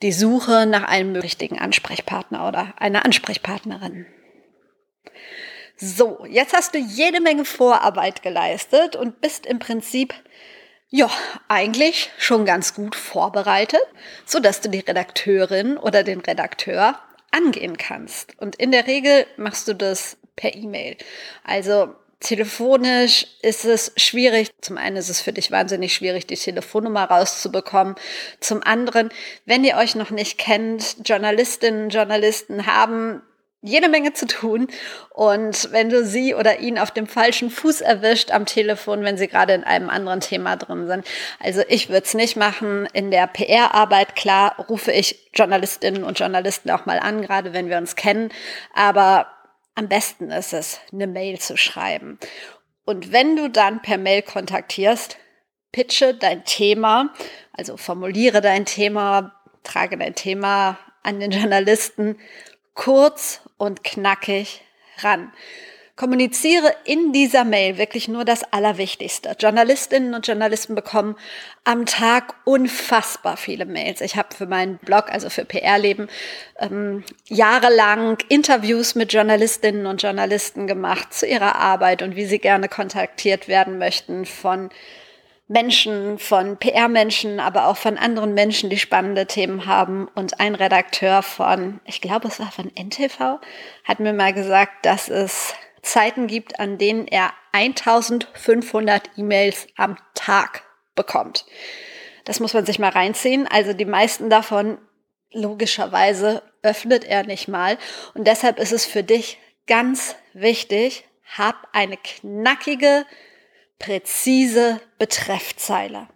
[0.01, 4.05] die Suche nach einem richtigen Ansprechpartner oder einer Ansprechpartnerin.
[5.75, 10.13] So, jetzt hast du jede Menge Vorarbeit geleistet und bist im Prinzip
[10.89, 11.09] ja,
[11.47, 13.81] eigentlich schon ganz gut vorbereitet,
[14.25, 16.99] so dass du die Redakteurin oder den Redakteur
[17.31, 18.39] angehen kannst.
[18.39, 20.97] Und in der Regel machst du das per E-Mail.
[21.43, 24.49] Also telefonisch ist es schwierig.
[24.61, 27.95] Zum einen ist es für dich wahnsinnig schwierig, die Telefonnummer rauszubekommen.
[28.39, 29.09] Zum anderen,
[29.45, 33.21] wenn ihr euch noch nicht kennt, Journalistinnen, Journalisten haben
[33.61, 34.67] jede Menge zu tun.
[35.09, 39.27] Und wenn du sie oder ihn auf dem falschen Fuß erwischt am Telefon, wenn sie
[39.27, 41.05] gerade in einem anderen Thema drin sind.
[41.39, 42.87] Also ich würde es nicht machen.
[42.93, 47.77] In der PR-Arbeit, klar, rufe ich Journalistinnen und Journalisten auch mal an, gerade wenn wir
[47.77, 48.31] uns kennen.
[48.73, 49.27] Aber
[49.75, 52.19] am besten ist es, eine Mail zu schreiben.
[52.85, 55.17] Und wenn du dann per Mail kontaktierst,
[55.71, 57.13] pitche dein Thema,
[57.53, 62.17] also formuliere dein Thema, trage dein Thema an den Journalisten
[62.73, 64.61] kurz und knackig
[64.99, 65.31] ran.
[65.99, 69.35] Kommuniziere in dieser Mail wirklich nur das Allerwichtigste.
[69.37, 71.17] Journalistinnen und Journalisten bekommen
[71.65, 73.99] am Tag unfassbar viele Mails.
[73.99, 76.07] Ich habe für meinen Blog, also für PR-Leben,
[76.57, 82.69] ähm, jahrelang Interviews mit Journalistinnen und Journalisten gemacht zu ihrer Arbeit und wie sie gerne
[82.69, 84.69] kontaktiert werden möchten von
[85.49, 90.07] Menschen, von PR-Menschen, aber auch von anderen Menschen, die spannende Themen haben.
[90.13, 93.39] Und ein Redakteur von, ich glaube, es war von NTV,
[93.83, 100.61] hat mir mal gesagt, dass es Zeiten gibt, an denen er 1500 E-Mails am Tag
[100.93, 101.45] bekommt.
[102.25, 103.47] Das muss man sich mal reinziehen.
[103.47, 104.77] Also die meisten davon,
[105.31, 107.79] logischerweise, öffnet er nicht mal.
[108.13, 113.07] Und deshalb ist es für dich ganz wichtig, hab eine knackige,
[113.79, 116.07] präzise Betreffzeile.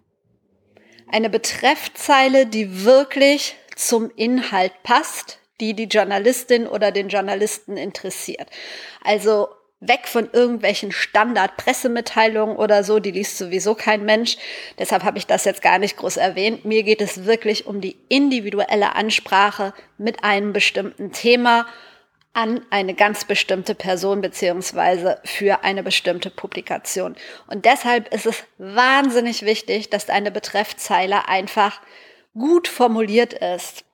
[1.12, 8.49] Eine Betreffzeile, die wirklich zum Inhalt passt, die die Journalistin oder den Journalisten interessiert.
[9.04, 9.47] Also
[9.80, 14.38] weg von irgendwelchen Standard-Pressemitteilungen oder so, die liest sowieso kein Mensch.
[14.80, 16.65] Deshalb habe ich das jetzt gar nicht groß erwähnt.
[16.65, 21.65] Mir geht es wirklich um die individuelle Ansprache mit einem bestimmten Thema
[22.34, 27.15] an eine ganz bestimmte Person beziehungsweise für eine bestimmte Publikation.
[27.48, 31.80] Und deshalb ist es wahnsinnig wichtig, dass deine Betreffzeile einfach
[32.34, 33.86] gut formuliert ist,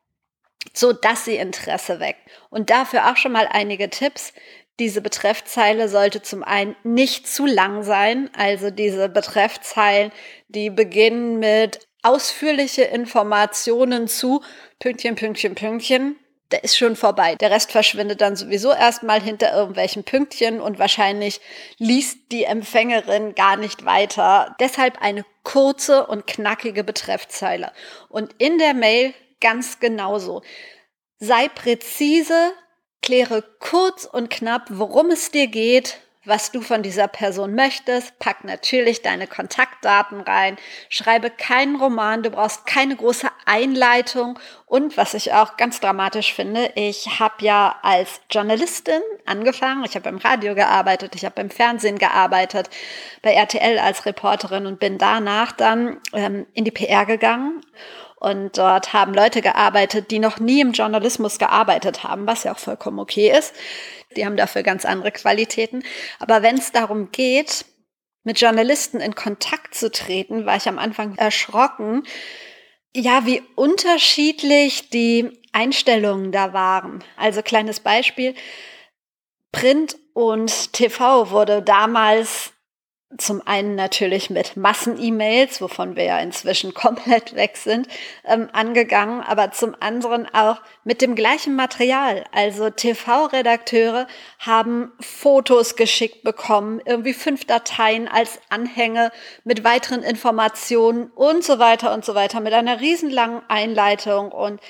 [0.73, 2.21] so dass sie Interesse weckt.
[2.49, 4.33] Und dafür auch schon mal einige Tipps.
[4.79, 10.13] Diese Betreffzeile sollte zum einen nicht zu lang sein, also diese Betreffzeilen,
[10.47, 14.41] die beginnen mit ausführliche Informationen zu
[14.79, 16.15] Pünktchen, Pünktchen, Pünktchen,
[16.51, 17.35] der ist schon vorbei.
[17.35, 21.41] Der Rest verschwindet dann sowieso erstmal hinter irgendwelchen Pünktchen und wahrscheinlich
[21.77, 24.55] liest die Empfängerin gar nicht weiter.
[24.59, 27.71] Deshalb eine kurze und knackige Betreffzeile.
[28.09, 30.41] Und in der Mail ganz genauso.
[31.19, 32.53] Sei präzise,
[33.01, 38.17] kläre kurz und knapp, worum es dir geht, was du von dieser Person möchtest.
[38.19, 40.57] Pack natürlich deine Kontaktdaten rein.
[40.87, 42.23] Schreibe keinen Roman.
[42.23, 44.39] Du brauchst keine große Einleitung.
[44.65, 49.83] Und was ich auch ganz dramatisch finde, ich habe ja als Journalistin angefangen.
[49.83, 52.69] Ich habe beim Radio gearbeitet, ich habe beim Fernsehen gearbeitet,
[53.21, 57.61] bei RTL als Reporterin und bin danach dann ähm, in die PR gegangen.
[58.19, 62.59] Und dort haben Leute gearbeitet, die noch nie im Journalismus gearbeitet haben, was ja auch
[62.59, 63.53] vollkommen okay ist.
[64.15, 65.83] Die haben dafür ganz andere Qualitäten.
[66.19, 67.65] Aber wenn es darum geht,
[68.23, 72.03] mit Journalisten in Kontakt zu treten, war ich am Anfang erschrocken,
[72.95, 77.03] ja, wie unterschiedlich die Einstellungen da waren.
[77.17, 78.35] Also kleines Beispiel.
[79.51, 82.51] Print und TV wurde damals
[83.17, 87.87] zum einen natürlich mit Massen-E-Mails, wovon wir ja inzwischen komplett weg sind,
[88.25, 92.23] ähm, angegangen, aber zum anderen auch mit dem gleichen Material.
[92.31, 99.11] Also TV-Redakteure haben Fotos geschickt bekommen, irgendwie fünf Dateien als Anhänge
[99.43, 104.61] mit weiteren Informationen und so weiter und so weiter, mit einer riesenlangen Einleitung und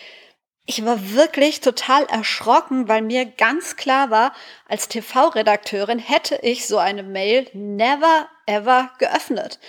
[0.69, 4.35] ich war wirklich total erschrocken, weil mir ganz klar war,
[4.67, 9.59] als TV-Redakteurin hätte ich so eine Mail never ever geöffnet.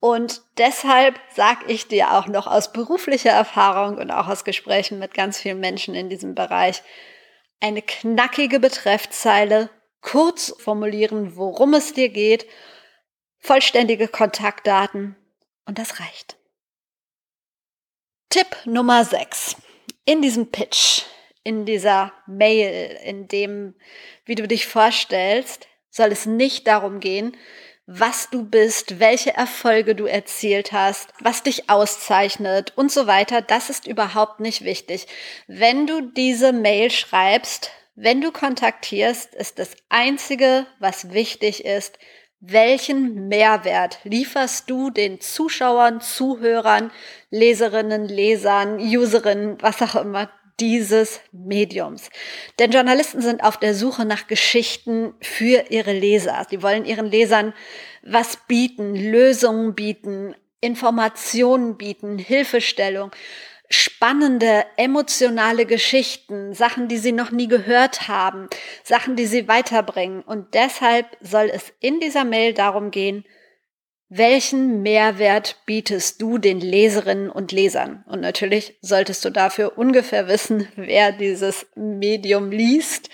[0.00, 5.14] Und deshalb sage ich dir auch noch aus beruflicher Erfahrung und auch aus Gesprächen mit
[5.14, 6.82] ganz vielen Menschen in diesem Bereich,
[7.60, 12.46] eine knackige Betreffzeile, kurz formulieren, worum es dir geht,
[13.38, 15.14] vollständige Kontaktdaten
[15.66, 16.36] und das reicht.
[18.28, 19.54] Tipp Nummer 6
[20.04, 21.02] in diesem Pitch,
[21.44, 23.74] in dieser Mail, in dem,
[24.24, 27.36] wie du dich vorstellst, soll es nicht darum gehen,
[27.86, 33.42] was du bist, welche Erfolge du erzielt hast, was dich auszeichnet und so weiter.
[33.42, 35.06] Das ist überhaupt nicht wichtig.
[35.48, 41.98] Wenn du diese Mail schreibst, wenn du kontaktierst, ist das Einzige, was wichtig ist,
[42.44, 46.90] welchen Mehrwert lieferst du den Zuschauern, Zuhörern,
[47.30, 50.28] Leserinnen, Lesern, Userinnen, was auch immer
[50.58, 52.10] dieses Mediums.
[52.58, 56.44] Denn Journalisten sind auf der Suche nach Geschichten für ihre Leser.
[56.50, 57.54] Sie wollen ihren Lesern
[58.02, 63.12] was bieten, Lösungen bieten, Informationen bieten, Hilfestellung
[63.72, 68.48] spannende, emotionale Geschichten, Sachen, die sie noch nie gehört haben,
[68.84, 70.22] Sachen, die sie weiterbringen.
[70.22, 73.24] Und deshalb soll es in dieser Mail darum gehen,
[74.14, 78.04] welchen Mehrwert bietest du den Leserinnen und Lesern?
[78.06, 83.08] Und natürlich solltest du dafür ungefähr wissen, wer dieses Medium liest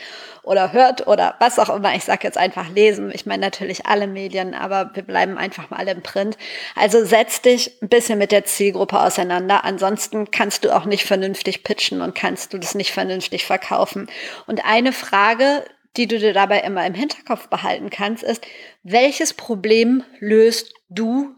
[0.49, 1.95] oder hört oder was auch immer.
[1.95, 3.13] Ich sage jetzt einfach lesen.
[3.15, 6.39] Ich meine natürlich alle Medien, aber wir bleiben einfach mal im Print.
[6.75, 9.65] Also setz dich ein bisschen mit der Zielgruppe auseinander.
[9.65, 14.09] Ansonsten kannst du auch nicht vernünftig pitchen und kannst du das nicht vernünftig verkaufen.
[14.47, 15.65] Und eine Frage,
[15.99, 18.43] die du dir dabei immer im Hinterkopf behalten kannst, ist,
[18.83, 21.35] welches Problem löst du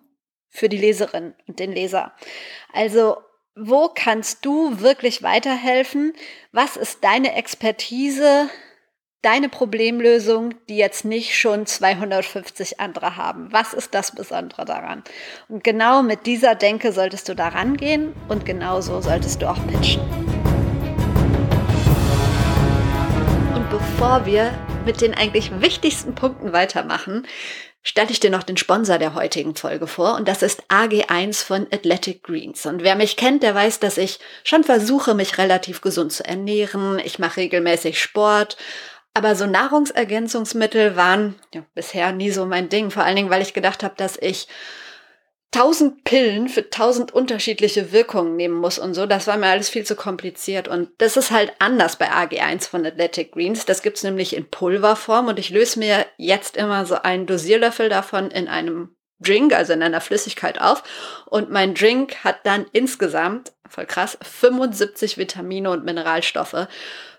[0.50, 2.12] für die Leserin und den Leser?
[2.72, 3.16] Also,
[3.56, 6.12] wo kannst du wirklich weiterhelfen?
[6.52, 8.48] Was ist deine Expertise?
[9.22, 13.52] Deine Problemlösung, die jetzt nicht schon 250 andere haben?
[13.52, 15.02] Was ist das Besondere daran?
[15.48, 20.00] Und genau mit dieser Denke solltest du da rangehen und genauso solltest du auch pitchen.
[23.54, 24.52] Und bevor wir
[24.86, 27.26] mit den eigentlich wichtigsten Punkten weitermachen,
[27.82, 31.66] stelle ich dir noch den Sponsor der heutigen Folge vor und das ist AG1 von
[31.70, 32.64] Athletic Greens.
[32.64, 36.98] Und wer mich kennt, der weiß, dass ich schon versuche, mich relativ gesund zu ernähren.
[36.98, 38.56] Ich mache regelmäßig Sport
[39.14, 42.90] aber so Nahrungsergänzungsmittel waren ja, bisher nie so mein Ding.
[42.90, 44.46] Vor allen Dingen, weil ich gedacht habe, dass ich
[45.50, 49.06] tausend Pillen für tausend unterschiedliche Wirkungen nehmen muss und so.
[49.06, 50.68] Das war mir alles viel zu kompliziert.
[50.68, 53.66] Und das ist halt anders bei AG1 von Athletic Greens.
[53.66, 58.30] Das gibt's nämlich in Pulverform und ich löse mir jetzt immer so einen Dosierlöffel davon
[58.30, 60.84] in einem Drink, also in einer Flüssigkeit auf.
[61.26, 66.66] Und mein Drink hat dann insgesamt, voll krass, 75 Vitamine und Mineralstoffe.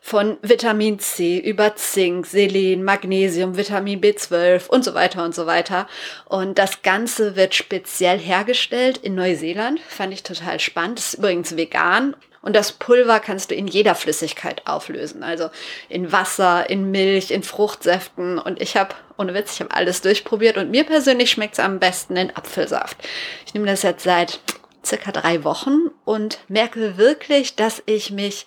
[0.04, 5.88] Von Vitamin C über Zink, Selen, Magnesium, Vitamin B12 und so weiter und so weiter.
[6.26, 9.80] Und das Ganze wird speziell hergestellt in Neuseeland.
[9.80, 11.00] Fand ich total spannend.
[11.00, 15.24] Ist übrigens vegan und das Pulver kannst du in jeder Flüssigkeit auflösen.
[15.24, 15.50] Also
[15.90, 18.40] in Wasser, in Milch, in Fruchtsäften.
[18.40, 20.58] Und ich habe, ohne Witz, ich habe alles durchprobiert.
[20.58, 22.98] Und mir persönlich schmeckt es am besten in Apfelsaft.
[23.46, 24.40] Ich nehme das jetzt seit
[24.86, 28.46] circa drei Wochen und merke wirklich, dass ich mich,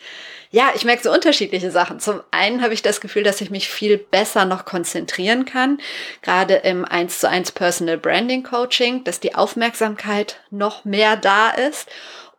[0.51, 2.01] ja, ich merke so unterschiedliche Sachen.
[2.01, 5.79] Zum einen habe ich das Gefühl, dass ich mich viel besser noch konzentrieren kann,
[6.23, 11.89] gerade im 1 zu 1 Personal Branding Coaching, dass die Aufmerksamkeit noch mehr da ist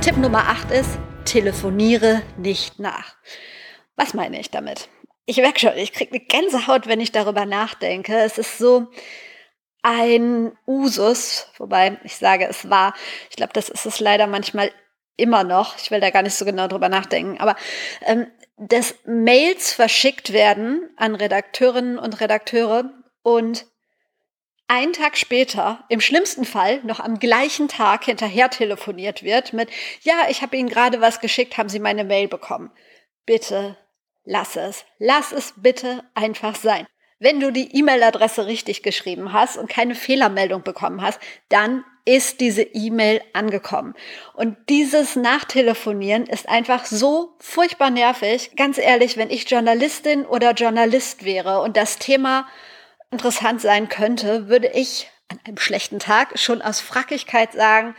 [0.00, 3.14] Tipp Nummer 8 ist, telefoniere nicht nach.
[3.94, 4.88] Was meine ich damit?
[5.26, 8.18] Ich merke schon, ich kriege eine Gänsehaut, wenn ich darüber nachdenke.
[8.18, 8.88] Es ist so
[9.82, 12.94] ein Usus, wobei ich sage, es war,
[13.30, 14.72] ich glaube, das ist es leider manchmal
[15.16, 15.76] immer noch.
[15.76, 17.54] Ich will da gar nicht so genau drüber nachdenken, aber
[18.04, 18.26] ähm,
[18.60, 22.92] dass Mails verschickt werden an Redakteurinnen und Redakteure
[23.22, 23.64] und
[24.68, 29.70] einen Tag später, im schlimmsten Fall noch am gleichen Tag hinterher telefoniert wird mit,
[30.02, 32.70] ja, ich habe Ihnen gerade was geschickt, haben Sie meine Mail bekommen.
[33.24, 33.78] Bitte
[34.24, 34.84] lass es.
[34.98, 36.86] Lass es bitte einfach sein.
[37.18, 41.18] Wenn du die E-Mail-Adresse richtig geschrieben hast und keine Fehlermeldung bekommen hast,
[41.48, 43.94] dann ist diese E-Mail angekommen.
[44.34, 48.50] Und dieses Nachtelefonieren ist einfach so furchtbar nervig.
[48.56, 52.48] Ganz ehrlich, wenn ich Journalistin oder Journalist wäre und das Thema
[53.12, 57.94] interessant sein könnte, würde ich an einem schlechten Tag schon aus Frackigkeit sagen,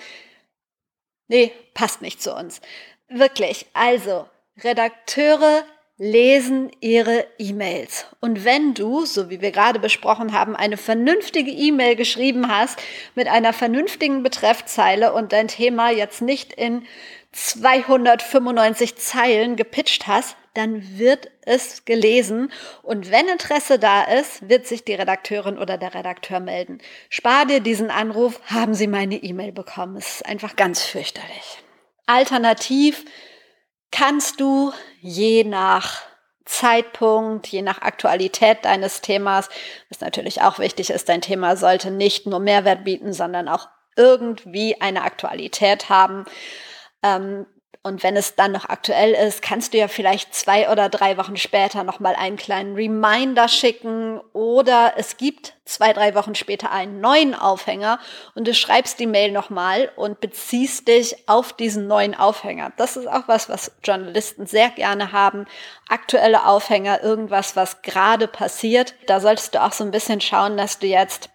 [1.30, 2.60] nee, passt nicht zu uns.
[3.08, 3.68] Wirklich.
[3.72, 4.28] Also,
[4.62, 5.64] Redakteure
[6.02, 8.08] lesen ihre E-Mails.
[8.22, 12.82] Und wenn du, so wie wir gerade besprochen haben, eine vernünftige E-Mail geschrieben hast
[13.14, 16.88] mit einer vernünftigen Betreffzeile und dein Thema jetzt nicht in
[17.34, 24.84] 295 Zeilen gepitcht hast, dann wird es gelesen und wenn Interesse da ist, wird sich
[24.84, 26.80] die Redakteurin oder der Redakteur melden.
[27.10, 29.98] Spar dir diesen Anruf, haben Sie meine E-Mail bekommen.
[29.98, 31.60] Es ist einfach ganz fürchterlich.
[32.08, 33.06] Alternativ
[33.92, 36.02] kannst du je nach
[36.46, 39.50] Zeitpunkt, je nach Aktualität deines Themas,
[39.90, 44.80] was natürlich auch wichtig ist, dein Thema sollte nicht nur Mehrwert bieten, sondern auch irgendwie
[44.82, 46.26] eine Aktualität haben.
[47.04, 47.46] Ähm,
[47.84, 51.36] und wenn es dann noch aktuell ist, kannst du ja vielleicht zwei oder drei Wochen
[51.36, 57.34] später nochmal einen kleinen Reminder schicken oder es gibt zwei, drei Wochen später einen neuen
[57.34, 58.00] Aufhänger
[58.36, 62.72] und du schreibst die Mail nochmal und beziehst dich auf diesen neuen Aufhänger.
[62.78, 65.46] Das ist auch was, was Journalisten sehr gerne haben.
[65.90, 68.94] Aktuelle Aufhänger, irgendwas, was gerade passiert.
[69.08, 71.32] Da solltest du auch so ein bisschen schauen, dass du jetzt,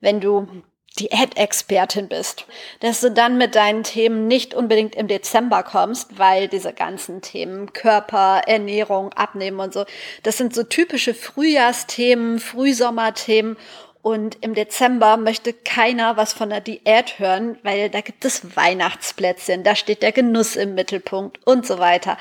[0.00, 0.62] wenn du
[0.98, 2.46] die Ad-Expertin bist,
[2.80, 7.72] dass du dann mit deinen Themen nicht unbedingt im Dezember kommst, weil diese ganzen Themen
[7.72, 9.84] Körper, Ernährung, Abnehmen und so,
[10.22, 13.56] das sind so typische Frühjahrsthemen, Frühsommerthemen
[14.02, 19.62] und im Dezember möchte keiner was von der Diät hören, weil da gibt es Weihnachtsplätzchen,
[19.62, 22.18] da steht der Genuss im Mittelpunkt und so weiter.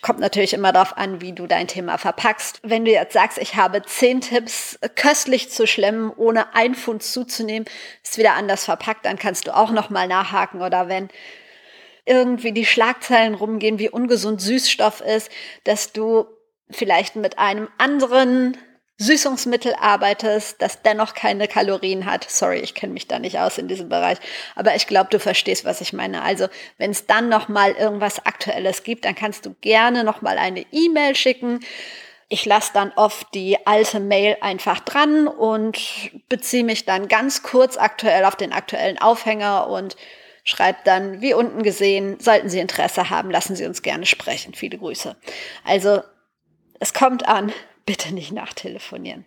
[0.00, 2.60] Kommt natürlich immer darauf an, wie du dein Thema verpackst.
[2.62, 7.68] Wenn du jetzt sagst, ich habe zehn Tipps, köstlich zu schlemmen, ohne ein Pfund zuzunehmen,
[8.04, 11.08] ist wieder anders verpackt, dann kannst du auch nochmal nachhaken oder wenn
[12.06, 15.32] irgendwie die Schlagzeilen rumgehen, wie ungesund Süßstoff ist,
[15.64, 16.26] dass du
[16.70, 18.56] vielleicht mit einem anderen
[18.96, 22.30] Süßungsmittel arbeitest, das dennoch keine Kalorien hat.
[22.30, 24.18] Sorry, ich kenne mich da nicht aus in diesem Bereich,
[24.54, 26.22] aber ich glaube, du verstehst, was ich meine.
[26.22, 26.46] Also,
[26.78, 30.64] wenn es dann noch mal irgendwas aktuelles gibt, dann kannst du gerne noch mal eine
[30.70, 31.60] E-Mail schicken.
[32.28, 35.78] Ich lasse dann oft die alte Mail einfach dran und
[36.28, 39.96] beziehe mich dann ganz kurz aktuell auf den aktuellen Aufhänger und
[40.44, 44.54] schreibe dann, wie unten gesehen, sollten Sie Interesse haben, lassen Sie uns gerne sprechen.
[44.54, 45.16] Viele Grüße.
[45.64, 46.02] Also,
[46.80, 47.52] es kommt an,
[47.86, 49.24] bitte nicht nachtelefonieren.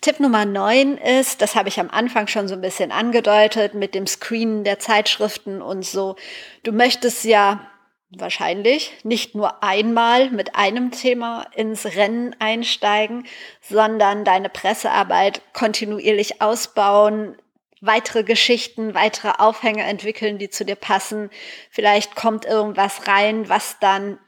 [0.00, 3.94] Tipp Nummer 9 ist, das habe ich am Anfang schon so ein bisschen angedeutet, mit
[3.94, 6.16] dem Screenen der Zeitschriften und so.
[6.62, 7.70] Du möchtest ja
[8.10, 13.26] wahrscheinlich nicht nur einmal mit einem Thema ins Rennen einsteigen,
[13.60, 17.36] sondern deine Pressearbeit kontinuierlich ausbauen,
[17.80, 21.30] weitere Geschichten, weitere Aufhänger entwickeln, die zu dir passen.
[21.70, 24.18] Vielleicht kommt irgendwas rein, was dann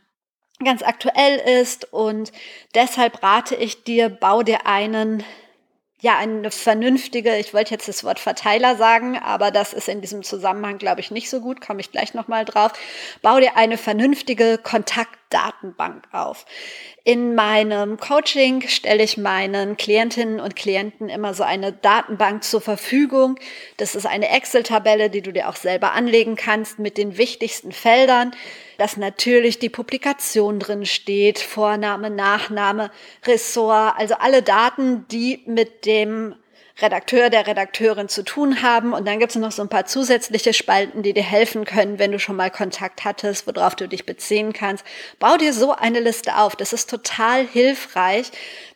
[0.64, 2.32] ganz aktuell ist und
[2.74, 5.24] deshalb rate ich dir, bau dir einen
[6.02, 10.24] ja, eine vernünftige, ich wollte jetzt das Wort Verteiler sagen, aber das ist in diesem
[10.24, 12.72] Zusammenhang, glaube ich, nicht so gut, komme ich gleich nochmal drauf.
[13.22, 14.58] Bau dir eine vernünftige
[15.32, 16.44] Kontaktdatenbank auf.
[17.04, 23.36] In meinem Coaching stelle ich meinen Klientinnen und Klienten immer so eine Datenbank zur Verfügung.
[23.76, 28.32] Das ist eine Excel-Tabelle, die du dir auch selber anlegen kannst mit den wichtigsten Feldern
[28.78, 32.90] dass natürlich die Publikation drin steht, Vorname, Nachname,
[33.24, 36.34] Ressort, also alle Daten, die mit dem
[36.80, 38.92] Redakteur, der Redakteurin zu tun haben.
[38.92, 42.12] Und dann gibt es noch so ein paar zusätzliche Spalten, die dir helfen können, wenn
[42.12, 44.84] du schon mal Kontakt hattest, worauf du dich beziehen kannst.
[45.18, 46.56] Bau dir so eine Liste auf.
[46.56, 48.30] Das ist total hilfreich,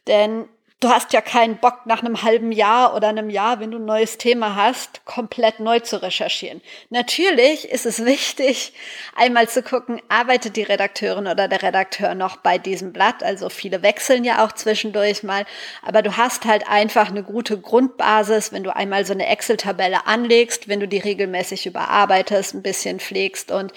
[0.06, 0.48] denn
[0.80, 3.86] du hast ja keinen Bock nach einem halben Jahr oder einem Jahr, wenn du ein
[3.86, 6.60] neues Thema hast, komplett neu zu recherchieren.
[6.90, 8.74] Natürlich ist es wichtig,
[9.14, 13.22] einmal zu gucken, arbeitet die Redakteurin oder der Redakteur noch bei diesem Blatt.
[13.22, 15.46] Also viele wechseln ja auch zwischendurch mal,
[15.82, 20.68] aber du hast halt einfach eine gute Grundbasis, wenn du einmal so eine Excel-Tabelle anlegst,
[20.68, 23.72] wenn du die regelmäßig überarbeitest, ein bisschen pflegst und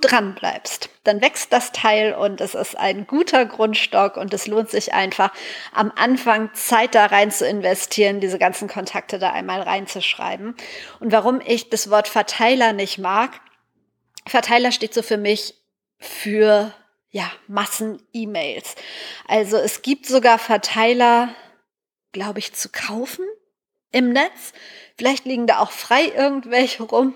[0.00, 4.68] dran bleibst, dann wächst das Teil und es ist ein guter Grundstock und es lohnt
[4.68, 5.32] sich einfach
[5.72, 10.54] am Anfang Zeit da rein zu investieren, diese ganzen Kontakte da einmal reinzuschreiben.
[11.00, 13.40] Und warum ich das Wort Verteiler nicht mag,
[14.26, 15.54] Verteiler steht so für mich
[15.98, 16.74] für
[17.10, 18.74] ja, Massen-E-Mails.
[19.26, 21.34] Also es gibt sogar Verteiler,
[22.12, 23.24] glaube ich, zu kaufen
[23.92, 24.52] im Netz.
[24.98, 27.14] Vielleicht liegen da auch frei irgendwelche rum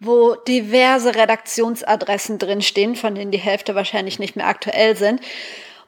[0.00, 5.20] wo diverse Redaktionsadressen drinstehen, von denen die Hälfte wahrscheinlich nicht mehr aktuell sind.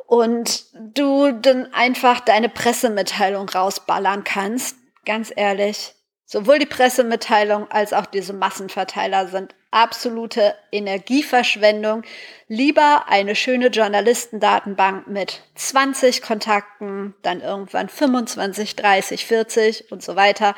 [0.06, 4.76] Und du dann einfach deine Pressemitteilung rausballern kannst.
[5.04, 12.02] Ganz ehrlich, sowohl die Pressemitteilung als auch diese Massenverteiler sind absolute Energieverschwendung.
[12.48, 20.56] Lieber eine schöne Journalistendatenbank mit 20 Kontakten, dann irgendwann 25, 30, 40 und so weiter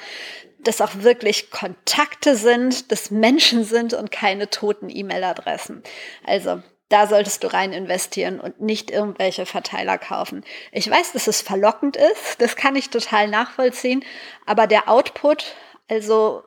[0.65, 5.83] das auch wirklich Kontakte sind, das Menschen sind und keine toten E-Mail-Adressen.
[6.25, 10.45] Also da solltest du rein investieren und nicht irgendwelche Verteiler kaufen.
[10.73, 14.05] Ich weiß, dass es verlockend ist, das kann ich total nachvollziehen,
[14.45, 15.55] aber der Output,
[15.89, 16.43] also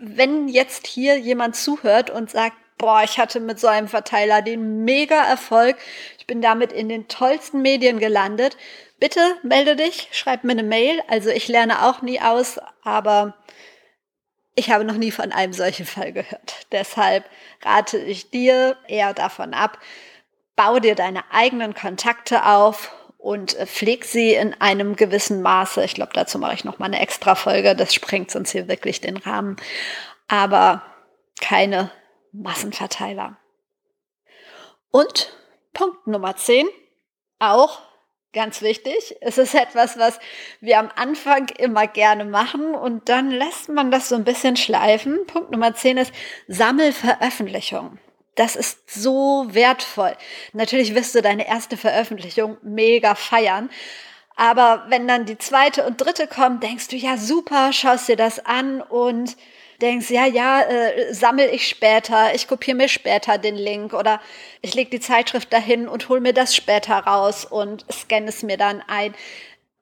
[0.00, 4.84] wenn jetzt hier jemand zuhört und sagt, boah, ich hatte mit so einem Verteiler den
[4.84, 5.76] mega Erfolg,
[6.18, 8.56] ich bin damit in den tollsten Medien gelandet,
[9.00, 11.00] bitte melde dich, schreib mir eine Mail.
[11.08, 13.34] Also ich lerne auch nie aus, aber
[14.58, 16.66] ich habe noch nie von einem solchen Fall gehört.
[16.72, 17.24] Deshalb
[17.62, 19.78] rate ich dir eher davon ab,
[20.56, 25.84] bau dir deine eigenen Kontakte auf und äh, pfleg sie in einem gewissen Maße.
[25.84, 27.76] Ich glaube, dazu mache ich noch mal eine extra Folge.
[27.76, 29.56] Das sprengt sonst hier wirklich den Rahmen.
[30.26, 30.82] Aber
[31.40, 31.92] keine
[32.32, 33.36] Massenverteiler.
[34.90, 35.32] Und
[35.72, 36.66] Punkt Nummer 10,
[37.38, 37.80] auch
[38.38, 39.16] Ganz wichtig.
[39.20, 40.20] Es ist etwas, was
[40.60, 45.26] wir am Anfang immer gerne machen und dann lässt man das so ein bisschen schleifen.
[45.26, 46.12] Punkt Nummer 10 ist
[46.46, 47.98] Sammelveröffentlichung.
[48.36, 50.16] Das ist so wertvoll.
[50.52, 53.70] Natürlich wirst du deine erste Veröffentlichung mega feiern.
[54.36, 58.46] Aber wenn dann die zweite und dritte kommt, denkst du, ja super, schaust dir das
[58.46, 59.36] an und
[59.80, 64.20] denkst, ja, ja, äh, sammel ich später, ich kopiere mir später den Link oder
[64.60, 68.56] ich lege die Zeitschrift dahin und hol mir das später raus und scanne es mir
[68.56, 69.14] dann ein.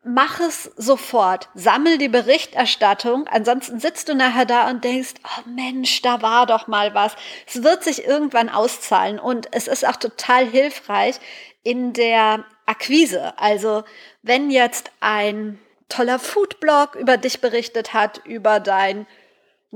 [0.04, 6.00] Mach es sofort, sammel die Berichterstattung, ansonsten sitzt du nachher da und denkst, oh Mensch,
[6.02, 7.16] da war doch mal was.
[7.46, 11.16] Es wird sich irgendwann auszahlen und es ist auch total hilfreich
[11.64, 13.36] in der Akquise.
[13.38, 13.82] Also
[14.22, 19.06] wenn jetzt ein toller Foodblog über dich berichtet hat, über dein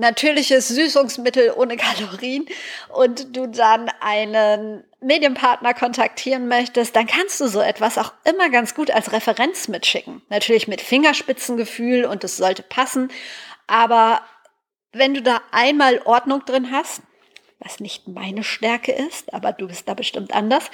[0.00, 2.46] natürliches Süßungsmittel ohne Kalorien
[2.88, 8.74] und du dann einen Medienpartner kontaktieren möchtest, dann kannst du so etwas auch immer ganz
[8.74, 10.22] gut als Referenz mitschicken.
[10.28, 13.10] Natürlich mit Fingerspitzengefühl und es sollte passen,
[13.66, 14.22] aber
[14.92, 17.02] wenn du da einmal Ordnung drin hast,
[17.60, 20.64] was nicht meine Stärke ist, aber du bist da bestimmt anders,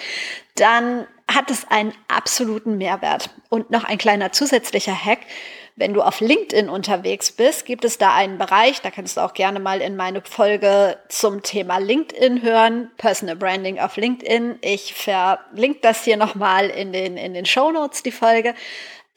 [0.54, 3.30] dann hat es einen absoluten Mehrwert.
[3.48, 5.18] Und noch ein kleiner zusätzlicher Hack.
[5.78, 9.34] Wenn du auf LinkedIn unterwegs bist, gibt es da einen Bereich, da kannst du auch
[9.34, 14.58] gerne mal in meine Folge zum Thema LinkedIn hören, Personal Branding auf LinkedIn.
[14.62, 18.54] Ich verlinke das hier nochmal in den, in den Show Notes, die Folge.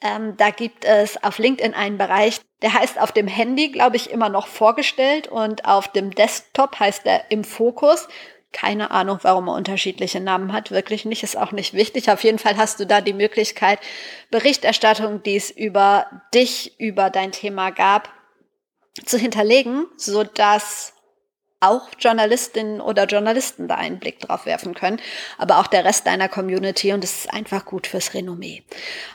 [0.02, 4.10] Ähm, da gibt es auf LinkedIn einen Bereich, der heißt auf dem Handy, glaube ich,
[4.10, 8.06] immer noch vorgestellt und auf dem Desktop heißt er im Fokus.
[8.52, 10.70] Keine Ahnung, warum er unterschiedliche Namen hat.
[10.70, 12.10] Wirklich nicht, ist auch nicht wichtig.
[12.10, 13.78] Auf jeden Fall hast du da die Möglichkeit,
[14.30, 18.12] Berichterstattung, die es über dich, über dein Thema gab,
[19.04, 20.94] zu hinterlegen, so dass
[21.60, 25.00] auch Journalistinnen oder Journalisten da einen Blick drauf werfen können,
[25.38, 28.64] aber auch der Rest deiner Community und es ist einfach gut fürs Renommee.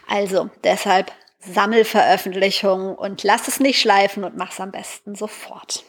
[0.08, 5.84] Also deshalb Sammelveröffentlichungen und lass es nicht schleifen und mach's am besten sofort.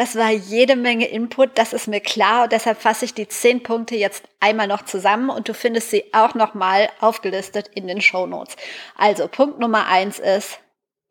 [0.00, 3.62] Das war jede Menge Input, das ist mir klar und deshalb fasse ich die zehn
[3.62, 8.26] Punkte jetzt einmal noch zusammen und du findest sie auch nochmal aufgelistet in den Show
[8.26, 8.56] Notes.
[8.96, 10.58] Also Punkt Nummer eins ist,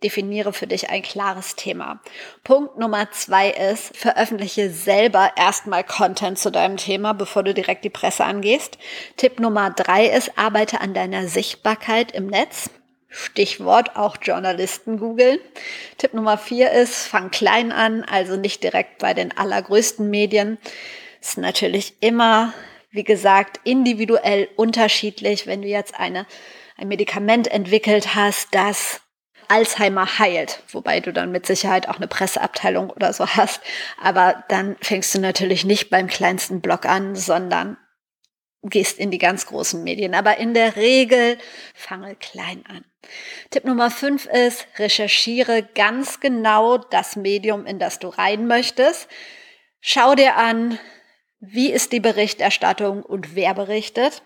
[0.01, 2.01] definiere für dich ein klares Thema.
[2.43, 7.91] Punkt Nummer zwei ist, veröffentliche selber erstmal Content zu deinem Thema, bevor du direkt die
[7.91, 8.79] Presse angehst.
[9.17, 12.71] Tipp Nummer drei ist, arbeite an deiner Sichtbarkeit im Netz.
[13.09, 15.39] Stichwort auch Journalisten googeln.
[15.97, 20.57] Tipp Nummer vier ist, fang klein an, also nicht direkt bei den allergrößten Medien.
[21.19, 22.53] Ist natürlich immer,
[22.91, 25.47] wie gesagt, individuell unterschiedlich.
[25.47, 26.25] Wenn du jetzt eine
[26.79, 29.01] ein Medikament entwickelt hast, das
[29.49, 33.61] Alzheimer heilt, wobei du dann mit Sicherheit auch eine Presseabteilung oder so hast.
[34.01, 37.77] Aber dann fängst du natürlich nicht beim kleinsten Blog an, sondern
[38.63, 40.13] gehst in die ganz großen Medien.
[40.13, 41.37] Aber in der Regel
[41.73, 42.85] fange klein an.
[43.49, 49.07] Tipp Nummer fünf ist, recherchiere ganz genau das Medium, in das du rein möchtest.
[49.79, 50.77] Schau dir an,
[51.39, 54.21] wie ist die Berichterstattung und wer berichtet.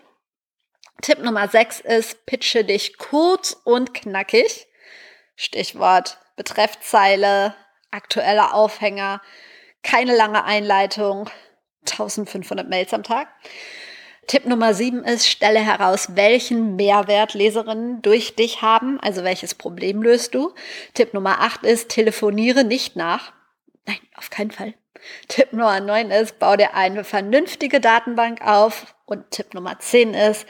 [1.02, 4.66] Tipp Nummer sechs ist, pitche dich kurz und knackig.
[5.36, 7.54] Stichwort Betreffzeile,
[7.90, 9.22] aktueller Aufhänger,
[9.82, 11.30] keine lange Einleitung,
[11.82, 13.28] 1500 Mails am Tag.
[14.26, 20.02] Tipp Nummer sieben ist, stelle heraus, welchen Mehrwert Leserinnen durch dich haben, also welches Problem
[20.02, 20.54] löst du.
[20.94, 23.32] Tipp Nummer acht ist, telefoniere nicht nach.
[23.86, 24.74] Nein, auf keinen Fall.
[25.28, 28.94] Tipp Nummer neun ist, bau dir eine vernünftige Datenbank auf.
[29.06, 30.46] Und Tipp Nummer zehn ist,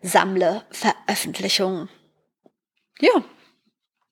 [0.00, 1.90] sammle Veröffentlichungen.
[3.00, 3.22] Ja,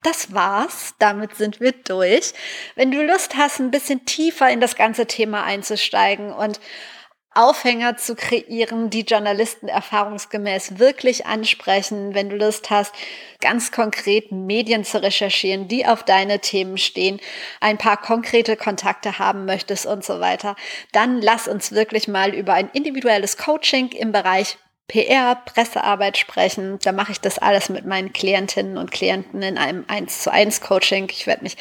[0.03, 0.95] das war's.
[0.99, 2.35] Damit sind wir durch.
[2.75, 6.61] Wenn du Lust hast, ein bisschen tiefer in das ganze Thema einzusteigen und
[7.37, 12.95] Aufhänger zu kreieren, die Journalisten erfahrungsgemäß wirklich ansprechen, wenn du Lust hast,
[13.41, 17.21] ganz konkret Medien zu recherchieren, die auf deine Themen stehen,
[17.61, 20.57] ein paar konkrete Kontakte haben möchtest und so weiter,
[20.93, 24.59] dann lass uns wirklich mal über ein individuelles Coaching im Bereich
[24.89, 26.79] PR, Pressearbeit sprechen.
[26.83, 30.61] Da mache ich das alles mit meinen Klientinnen und Klienten in einem 1 zu 1
[30.61, 31.09] Coaching.
[31.11, 31.57] Ich werde mich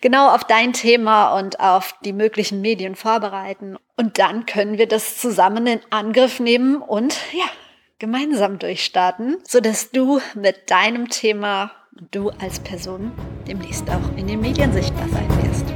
[0.00, 3.76] genau auf dein Thema und auf die möglichen Medien vorbereiten.
[3.96, 7.46] Und dann können wir das zusammen in Angriff nehmen und ja,
[7.98, 13.12] gemeinsam durchstarten, sodass du mit deinem Thema und du als Person
[13.46, 15.66] demnächst auch in den Medien sichtbar sein wirst.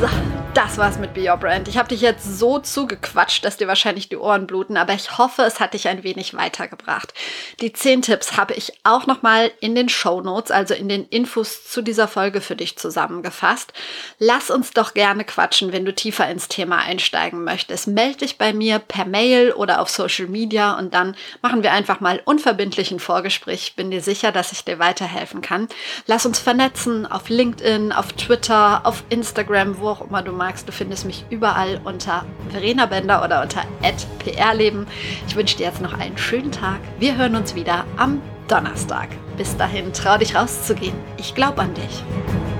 [0.00, 1.66] So, das war's mit Be Your Brand.
[1.66, 5.42] Ich habe dich jetzt so zugequatscht, dass dir wahrscheinlich die Ohren bluten, aber ich hoffe,
[5.42, 7.12] es hat dich ein wenig weitergebracht.
[7.60, 11.64] Die zehn Tipps habe ich auch nochmal in den Show Notes, also in den Infos
[11.64, 13.72] zu dieser Folge für dich zusammengefasst.
[14.20, 17.88] Lass uns doch gerne quatschen, wenn du tiefer ins Thema einsteigen möchtest.
[17.88, 21.98] Meld dich bei mir per Mail oder auf Social Media und dann machen wir einfach
[21.98, 23.62] mal unverbindlichen Vorgespräch.
[23.68, 25.68] Ich bin dir sicher, dass ich dir weiterhelfen kann.
[26.06, 30.68] Lass uns vernetzen auf LinkedIn, auf Twitter, auf Instagram, wo auch immer du magst.
[30.68, 33.62] Du findest mich überall unter Verena Bender oder unter
[34.18, 34.86] @prleben.
[35.26, 36.80] Ich wünsche dir jetzt noch einen schönen Tag.
[36.98, 39.08] Wir hören uns wieder am Donnerstag.
[39.38, 40.96] Bis dahin, trau dich rauszugehen.
[41.16, 42.53] Ich glaube an dich.